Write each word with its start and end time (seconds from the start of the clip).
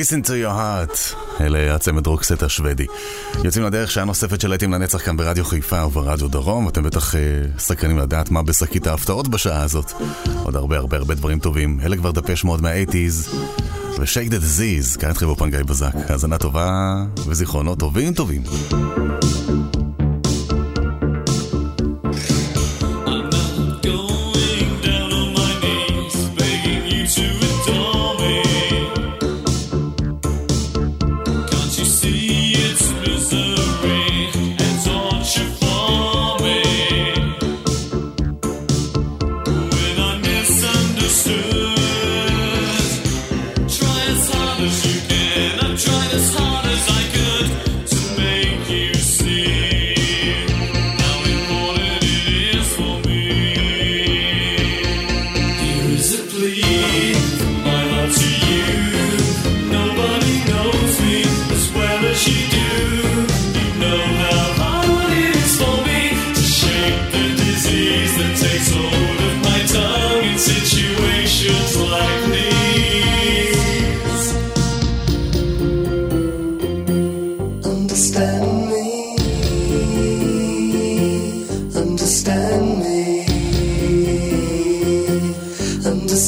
Listen 0.00 0.26
to 0.26 0.30
your 0.30 0.54
heart. 0.54 1.16
אלה 1.40 1.74
הצמד 1.74 2.06
רוקסט 2.06 2.42
השוודי. 2.42 2.86
יוצאים 3.44 3.64
לדרך 3.64 3.90
שעה 3.90 4.04
נוספת 4.04 4.40
של 4.40 4.48
להיטים 4.48 4.72
לנצח 4.72 5.04
כאן 5.04 5.16
ברדיו 5.16 5.44
חיפה 5.44 5.86
וברדיו 5.86 6.28
דרום, 6.28 6.68
אתם 6.68 6.82
בטח 6.82 7.14
uh, 7.14 7.16
סקרנים 7.58 7.98
לדעת 7.98 8.30
מה 8.30 8.42
בשקית 8.42 8.86
ההפתעות 8.86 9.28
בשעה 9.28 9.62
הזאת. 9.62 9.92
עוד 10.42 10.56
הרבה 10.56 10.76
הרבה 10.76 10.96
הרבה 10.96 11.14
דברים 11.14 11.38
טובים. 11.38 11.80
אלה 11.80 11.96
כבר 11.96 12.10
דפי 12.10 12.32
מאוד 12.44 12.62
מהאייטיז, 12.62 13.28
ושייק 13.98 14.28
דה 14.28 14.38
דזיז, 14.38 14.96
כאן 14.96 15.10
התחיל 15.10 15.26
באופן 15.26 15.50
גיא 15.50 15.62
בזק. 15.62 15.94
האזנה 16.08 16.38
טובה 16.38 17.04
וזיכרונות 17.26 17.78
טובים 17.78 18.14
טובים 18.14 18.42
טובים. 18.44 19.39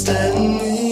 destiny 0.04 0.91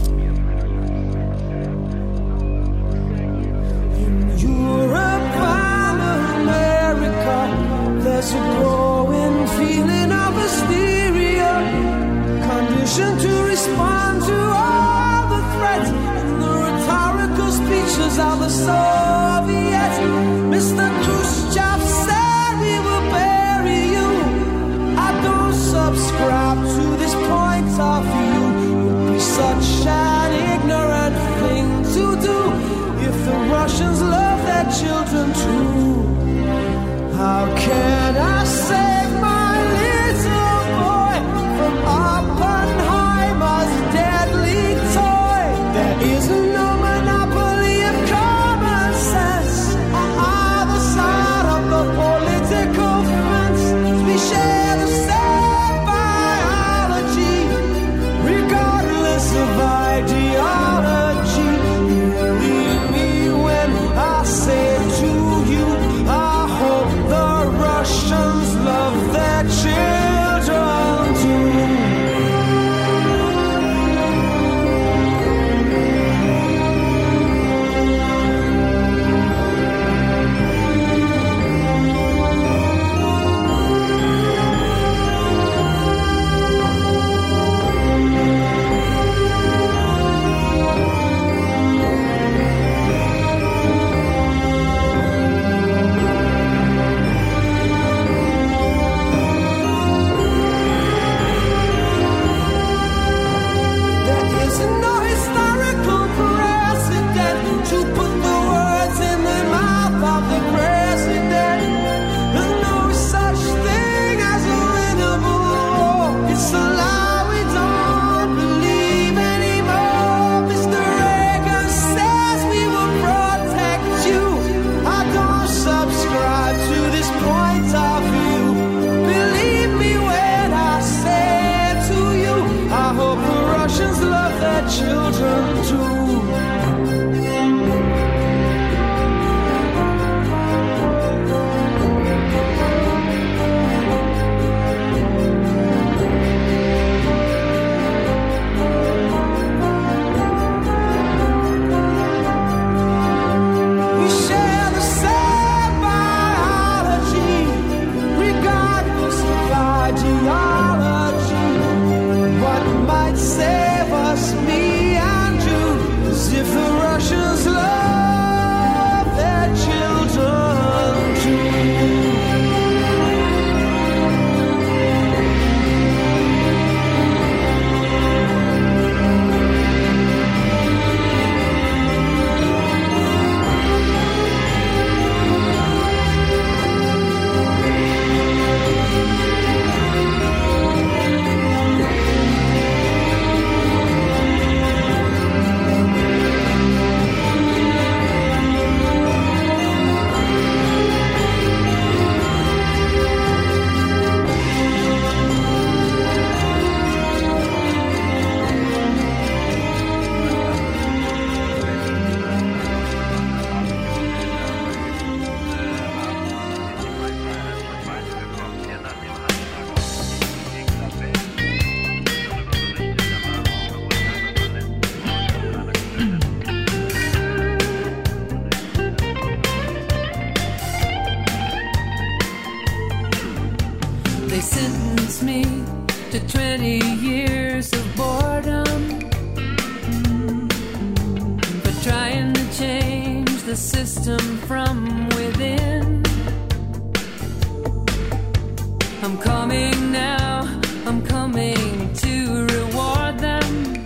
I'm 249.03 249.17
coming 249.17 249.91
now, 249.91 250.41
I'm 250.85 251.01
coming 251.01 251.91
to 251.91 252.45
reward 252.45 253.17
them. 253.17 253.83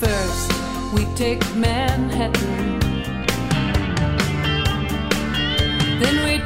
First, 0.00 0.52
we 0.92 1.04
take 1.14 1.40
Manhattan. 1.54 2.80
Then 6.00 6.16
we 6.26 6.41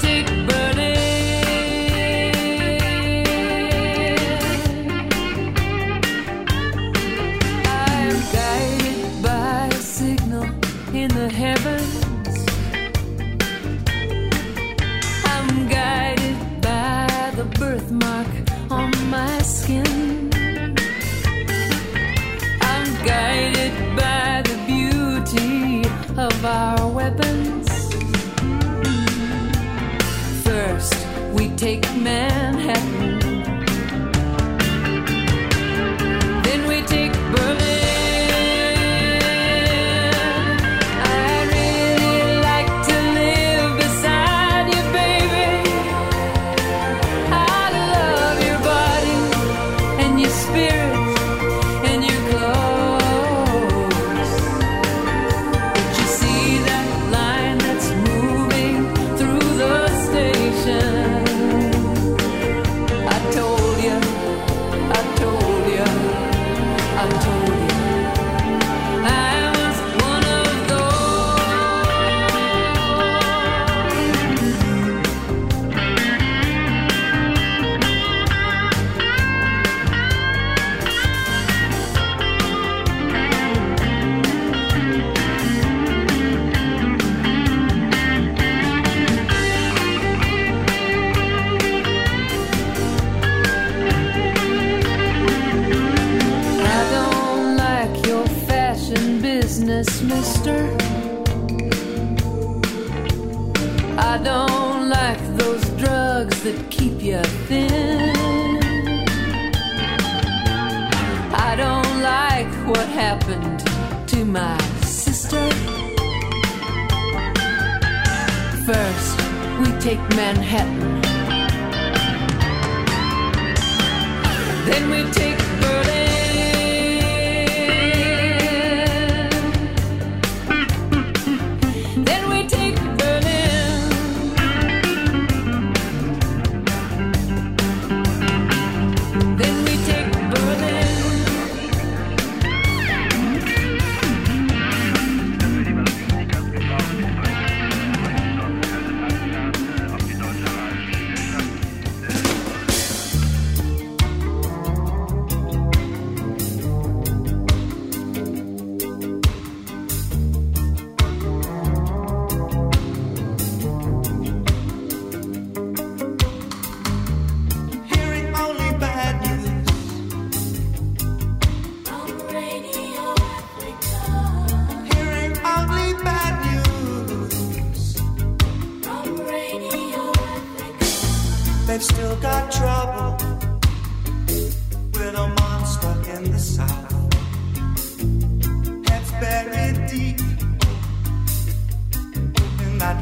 man 32.07 32.46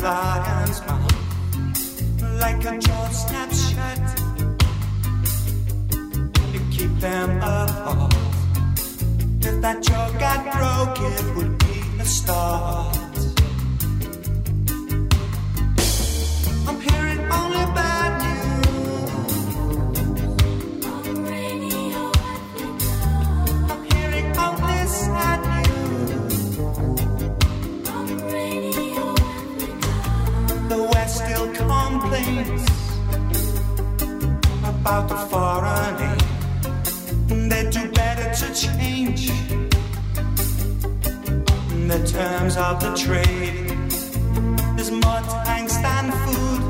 fly 0.04 0.36
and 0.60 0.74
smile 0.74 1.08
like 2.38 2.62
a 2.66 2.78
child 2.78 3.12
snapshot. 3.22 4.02
You 6.52 6.60
keep 6.70 6.92
them 7.00 7.30
apart. 7.38 8.12
If 9.48 9.56
that 9.62 9.82
jaw 9.82 10.06
got 10.24 10.40
broke, 10.54 11.00
it 11.10 11.36
would 11.36 11.58
be 11.58 12.02
a 12.02 12.04
start. 12.04 13.03
about 34.84 35.08
the 35.08 35.16
foreign 35.30 35.94
aid. 36.10 36.22
They 37.50 37.70
do 37.70 37.90
better 37.92 38.28
to 38.40 38.46
change 38.54 39.28
the 41.88 41.98
terms 42.06 42.56
of 42.56 42.80
the 42.80 42.92
trade. 42.94 43.68
There's 44.76 44.90
more 44.90 45.22
tanks 45.44 45.76
than 45.78 46.12
food 46.24 46.62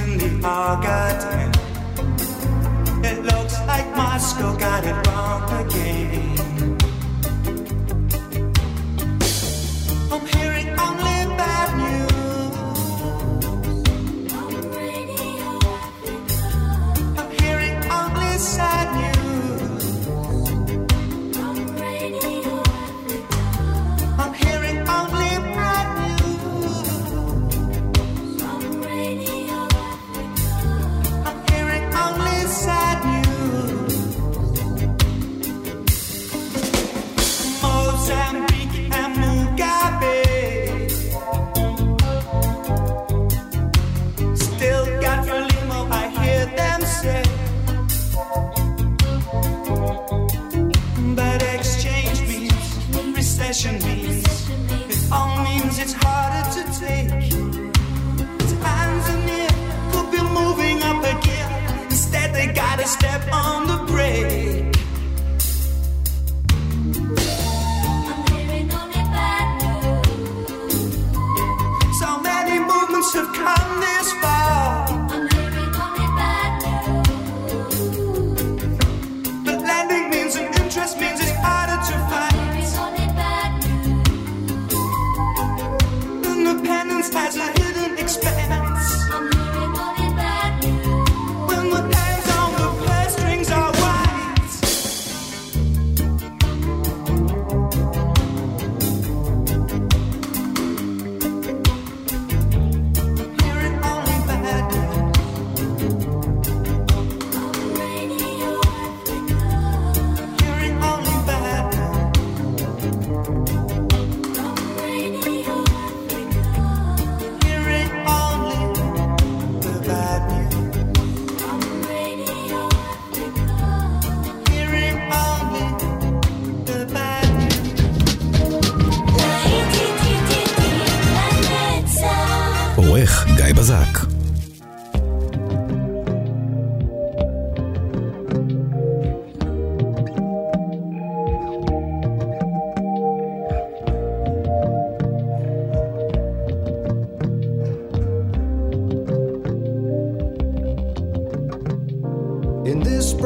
in 0.00 0.08
the 0.18 0.30
Argentine. 0.46 1.52
It 3.04 3.18
looks 3.24 3.56
like 3.66 3.86
Moscow 3.96 4.56
got 4.56 4.84
it 4.84 5.06
wrong 5.06 5.66
again. 5.66 6.78
I'm 10.12 10.26
hearing. 10.26 10.55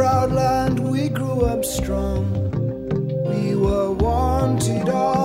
proud 0.00 0.32
land 0.32 0.80
we 0.80 1.10
grew 1.10 1.44
up 1.44 1.62
strong. 1.62 2.24
We 3.28 3.54
were 3.54 3.92
wanted 3.92 4.88
all. 4.88 5.19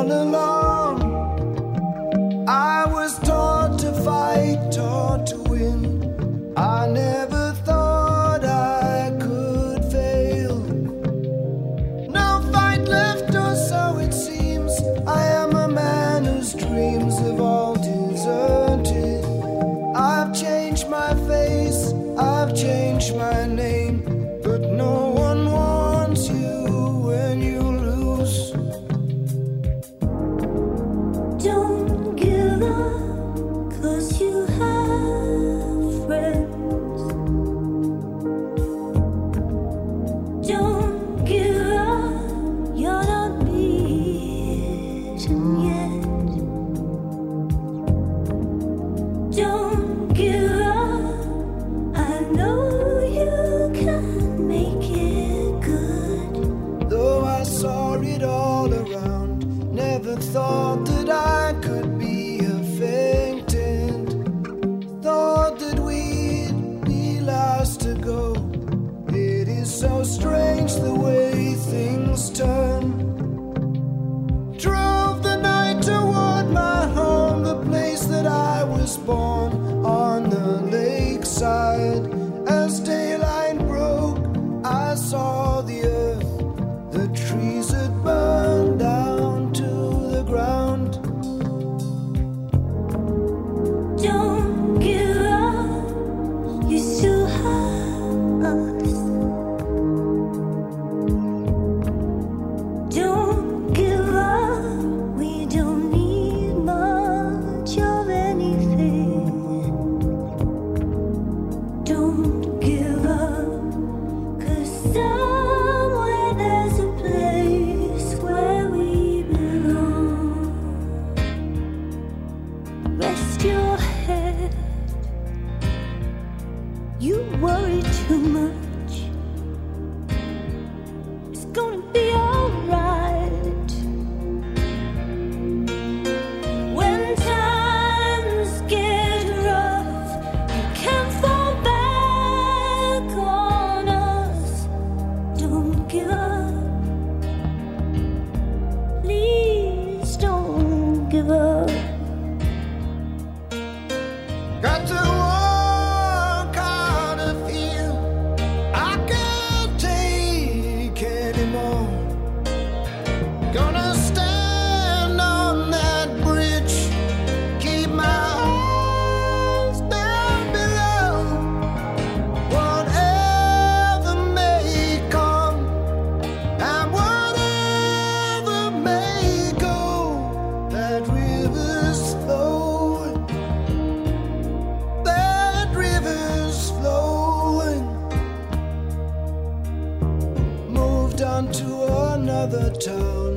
On 191.35 191.51
to 191.51 192.13
another 192.13 192.69
town. 192.71 193.35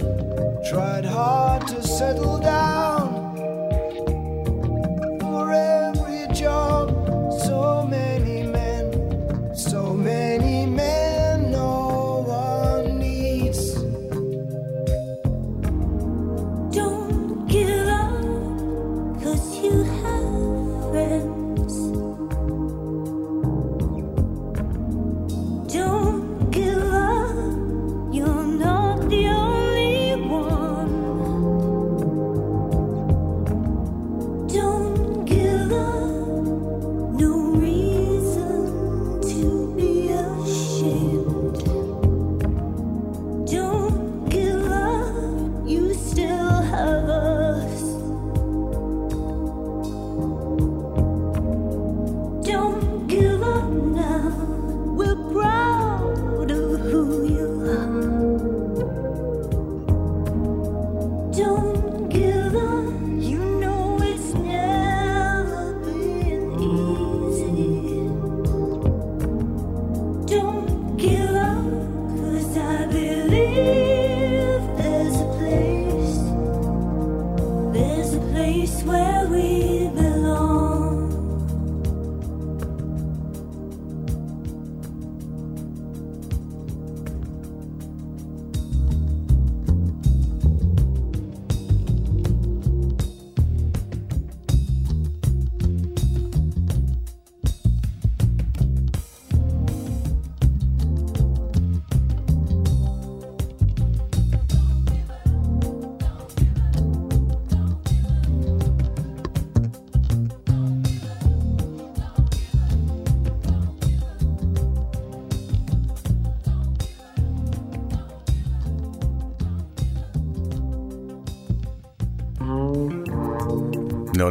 Tried 0.70 1.04
hard 1.04 1.66
to 1.66 1.82
settle 1.82 2.38
down. 2.38 2.97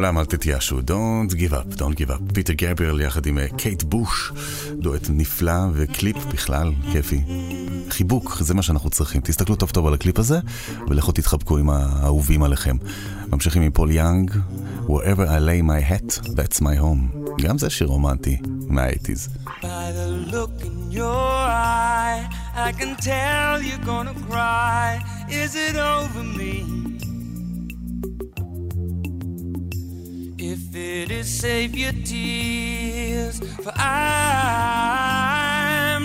לעולם 0.00 0.18
אל 0.18 0.24
תתייאשו, 0.24 0.78
Don't 0.78 1.32
give 1.32 1.52
up, 1.52 1.78
Don't 1.78 2.00
give 2.00 2.10
up. 2.10 2.34
פיטר 2.34 2.52
גבריאל 2.52 3.00
יחד 3.00 3.26
עם 3.26 3.38
אה, 3.38 3.46
קייט 3.56 3.82
בוש, 3.82 4.32
דואט 4.72 5.06
נפלא 5.10 5.52
וקליפ 5.72 6.16
בכלל 6.24 6.72
כיפי. 6.92 7.20
חיבוק, 7.90 8.36
זה 8.40 8.54
מה 8.54 8.62
שאנחנו 8.62 8.90
צריכים. 8.90 9.20
תסתכלו 9.20 9.56
טוב 9.56 9.70
טוב 9.70 9.86
על 9.86 9.94
הקליפ 9.94 10.18
הזה, 10.18 10.38
ולכו 10.88 11.12
תתחבקו 11.12 11.58
עם 11.58 11.70
האהובים 11.70 12.42
עליכם. 12.42 12.76
ממשיכים 13.32 13.62
עם 13.62 13.70
פול 13.70 13.90
יאנג, 13.90 14.30
Wherever 14.86 15.26
I 15.26 15.38
lay 15.38 15.62
my 15.62 15.80
hat, 15.90 16.28
that's 16.28 16.60
my 16.60 16.80
home. 16.80 17.42
גם 17.42 17.58
זה 17.58 17.70
שיר 17.70 17.86
רומנטי, 17.86 18.38
מה-80's. 18.68 19.48
By 19.62 19.64
the 19.98 20.32
look 20.32 20.64
in 20.64 20.92
your 20.92 21.34
eye, 21.76 22.20
I 22.54 22.72
can 22.78 22.96
tell 23.04 23.62
you're 23.62 23.86
gonna 23.86 24.14
cry. 24.30 25.00
Is 25.30 25.54
it 25.54 25.76
over 25.76 26.22
me? 26.38 26.77
Is, 31.10 31.40
save 31.40 31.74
your 31.74 31.92
tears, 32.04 33.40
for 33.62 33.72
I'm 33.74 34.90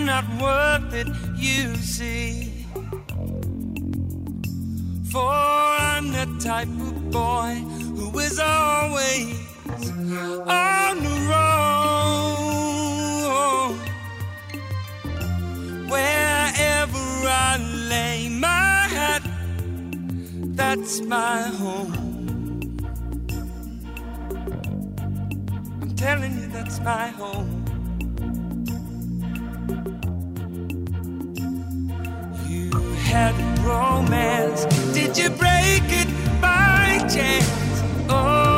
not 0.05 0.23
worth 0.41 0.93
it, 0.93 1.07
you 1.35 1.75
see. 1.75 2.65
For 5.11 5.29
I'm 5.29 6.11
the 6.13 6.25
type 6.39 6.69
of 6.69 7.11
boy 7.11 7.55
who 7.95 8.17
is 8.19 8.39
always 8.39 9.35
on 10.47 11.03
the 11.03 11.27
road. 11.31 11.73
Wherever 15.89 17.27
I 17.27 17.57
lay 17.89 18.29
my 18.29 18.87
hat, 18.87 19.23
that's 20.55 21.01
my 21.01 21.41
home. 21.41 22.02
Telling 26.03 26.37
you, 26.37 26.47
that's 26.47 26.81
my 26.81 27.07
home. 27.07 27.63
You 32.45 32.69
had 33.11 33.33
romance, 33.63 34.65
did 34.93 35.17
you 35.17 35.29
break 35.29 35.85
it 36.01 36.09
by 36.41 36.99
chance? 37.07 37.81
Over 38.11 38.52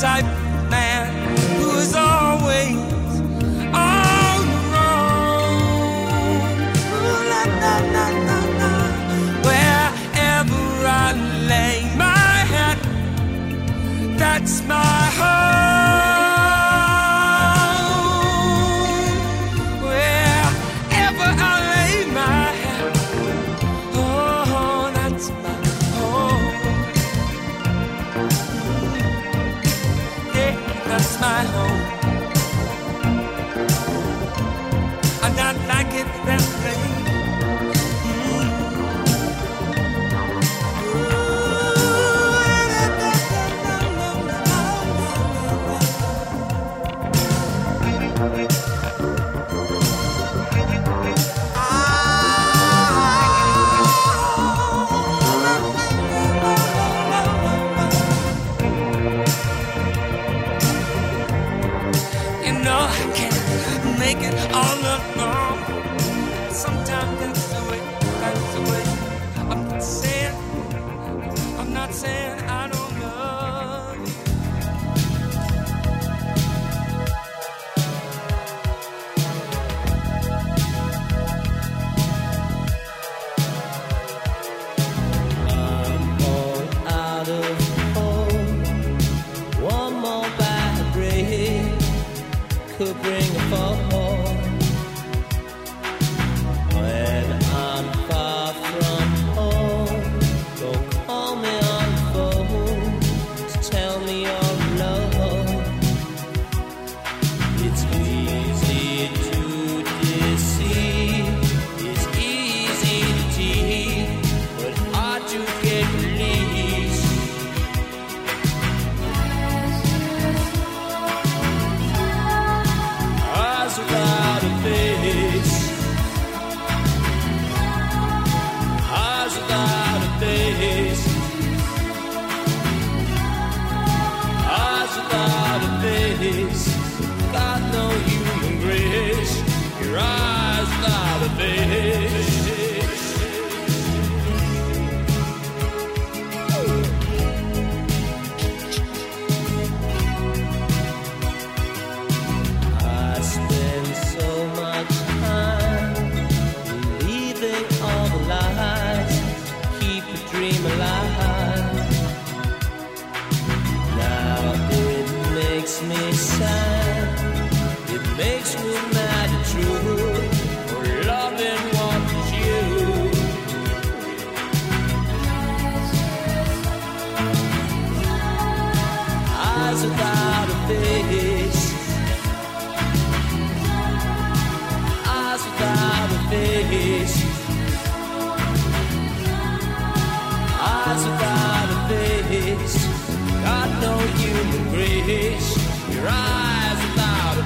type 0.00 0.39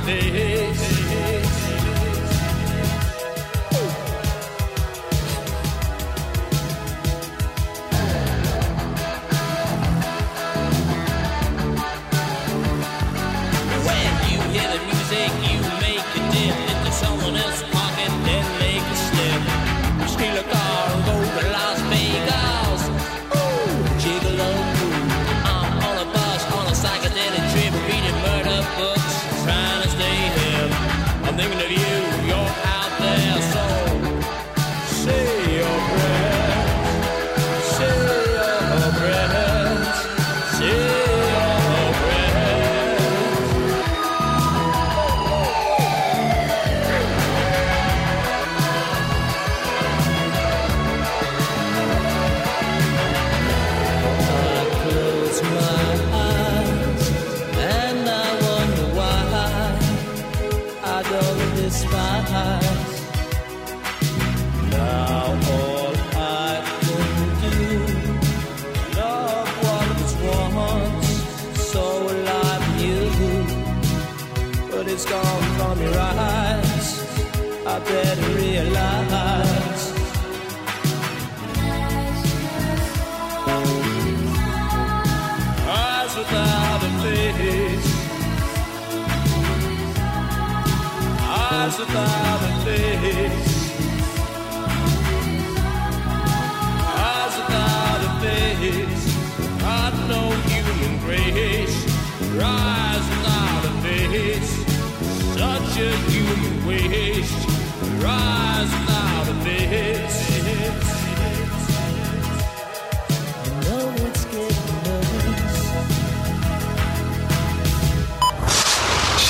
without 0.06 0.63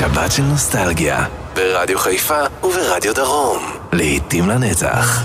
שבת 0.05 0.33
של 0.33 0.43
נוסטלגיה, 0.43 1.25
ברדיו 1.55 1.99
חיפה 1.99 2.41
וברדיו 2.63 3.15
דרום. 3.15 3.73
לעתים 3.93 4.49
לנצח. 4.49 5.25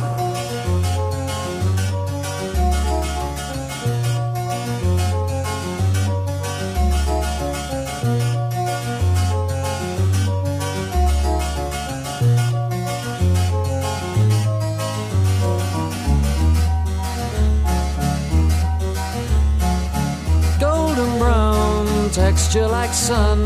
golden 20.60 21.12
brown 21.20 22.10
texture 22.14 22.68
like 22.68 22.94
sun 23.08 23.40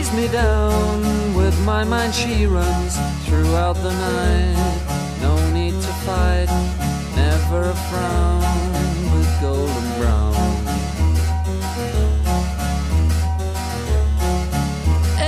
lays 0.00 0.12
me 0.14 0.28
down 0.28 1.34
with 1.34 1.56
my 1.66 1.84
mind. 1.84 2.14
She 2.14 2.46
runs 2.46 2.96
throughout 3.26 3.76
the 3.76 3.92
night. 3.92 5.18
No 5.20 5.34
need 5.52 5.74
to 5.74 5.92
fight 6.06 6.48
never 7.14 7.60
a 7.74 7.78
frown 7.88 8.40
with 9.12 9.30
golden 9.40 9.86
brown. 9.98 10.34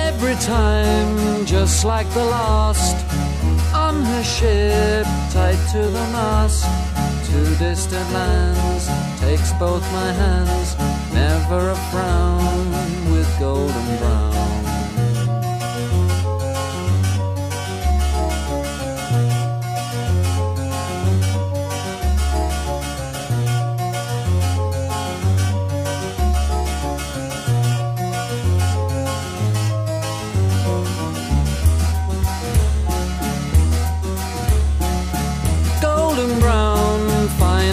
Every 0.08 0.36
time 0.36 1.44
just 1.44 1.84
like 1.84 2.08
the 2.14 2.24
last 2.24 2.96
on 3.74 4.02
her 4.02 4.24
ship 4.24 5.06
tied 5.34 5.62
to 5.72 5.82
the 5.96 6.06
mast 6.16 6.64
to 7.26 7.38
distant 7.58 8.08
lands 8.12 8.84
takes 9.20 9.52
both 9.54 9.84
my 9.92 10.10
hands 10.22 10.68
never 11.12 11.70
a 11.70 11.78
frown 11.90 12.64
with 13.12 13.28
golden 13.38 13.98
brown 13.98 14.21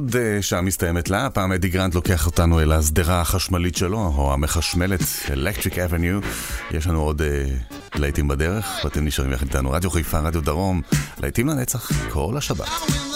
עוד 0.00 0.16
אה, 0.16 0.42
שעה 0.42 0.60
מסתיימת 0.60 1.10
לה, 1.10 1.26
הפעם 1.26 1.52
אדי 1.52 1.68
גרנד 1.68 1.94
לוקח 1.94 2.26
אותנו 2.26 2.60
אל 2.60 2.72
השדרה 2.72 3.20
החשמלית 3.20 3.76
שלו, 3.76 3.98
או 3.98 4.32
המחשמלת, 4.32 5.00
Electric 5.26 5.74
Avenue. 5.74 6.26
יש 6.70 6.86
לנו 6.86 7.02
עוד 7.02 7.22
אה, 7.22 7.44
להיטים 7.94 8.28
בדרך, 8.28 8.66
ואתם 8.84 9.04
נשארים 9.04 9.32
יחד 9.32 9.46
איתנו. 9.46 9.70
רדיו 9.70 9.90
חיפה, 9.90 10.18
רדיו 10.18 10.40
דרום, 10.40 10.82
להיטים 11.22 11.48
לנצח 11.48 11.90
כל 12.10 12.36
השבת. 12.36 13.09